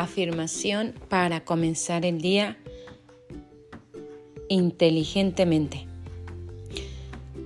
[0.00, 2.56] Afirmación para comenzar el día
[4.48, 5.86] inteligentemente.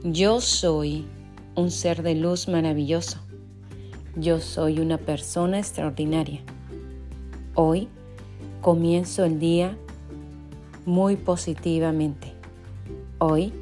[0.05, 1.05] Yo soy
[1.57, 3.19] un ser de luz maravilloso.
[4.15, 6.43] Yo soy una persona extraordinaria.
[7.57, 7.89] Hoy
[8.61, 9.77] comienzo el día
[10.87, 12.35] muy positivamente.
[13.19, 13.53] Hoy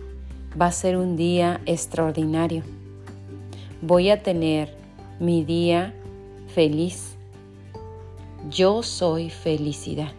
[0.60, 2.62] va a ser un día extraordinario.
[3.80, 4.76] Voy a tener
[5.18, 5.94] mi día
[6.48, 7.16] feliz.
[8.50, 10.10] Yo soy felicidad.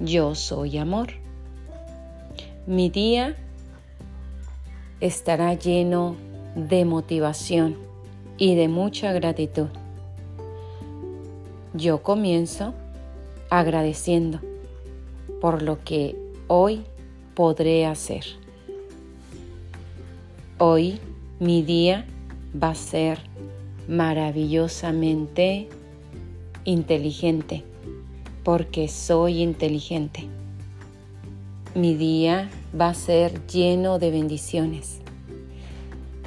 [0.00, 1.08] Yo soy amor.
[2.66, 3.36] Mi día
[5.00, 6.16] estará lleno
[6.54, 7.76] de motivación
[8.38, 9.68] y de mucha gratitud.
[11.74, 12.72] Yo comienzo
[13.50, 14.40] agradeciendo
[15.40, 16.16] por lo que
[16.48, 16.84] hoy
[17.34, 18.24] podré hacer.
[20.56, 20.98] Hoy
[21.40, 22.06] mi día
[22.60, 23.18] va a ser
[23.86, 25.68] maravillosamente
[26.66, 27.64] inteligente
[28.44, 30.28] porque soy inteligente.
[31.74, 34.98] Mi día va a ser lleno de bendiciones.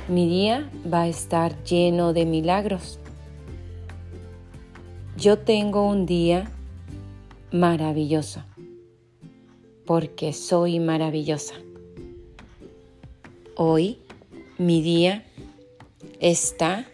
[0.08, 3.00] Mi día va a estar lleno de milagros.
[5.18, 6.52] Yo tengo un día
[7.52, 8.44] maravilloso
[9.86, 11.56] porque soy maravillosa.
[13.56, 14.00] Hoy
[14.58, 15.26] mi día
[16.20, 16.86] está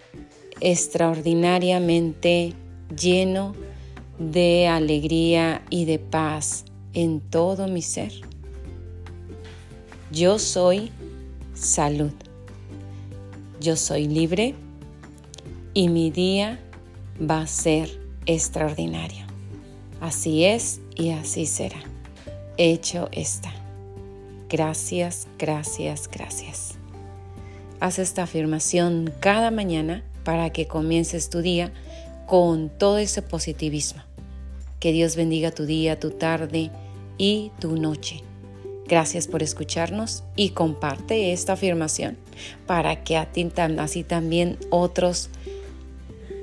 [0.61, 2.53] extraordinariamente
[2.99, 3.55] lleno
[4.19, 8.11] de alegría y de paz en todo mi ser.
[10.11, 10.91] Yo soy
[11.53, 12.13] salud.
[13.59, 14.55] Yo soy libre
[15.73, 16.59] y mi día
[17.19, 17.89] va a ser
[18.25, 19.25] extraordinario.
[20.01, 21.95] Así es y así será
[22.57, 23.51] hecho está.
[24.49, 26.75] Gracias, gracias, gracias.
[27.79, 31.71] Haz esta afirmación cada mañana para que comiences tu día
[32.25, 34.01] con todo ese positivismo.
[34.79, 36.71] Que Dios bendiga tu día, tu tarde
[37.17, 38.21] y tu noche.
[38.87, 42.17] Gracias por escucharnos y comparte esta afirmación
[42.67, 43.49] para que a ti,
[43.79, 45.29] así también otros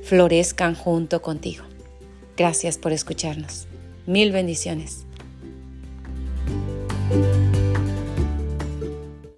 [0.03, 1.65] florezcan junto contigo.
[2.37, 3.69] Gracias por escucharnos.
[4.07, 5.05] Mil bendiciones.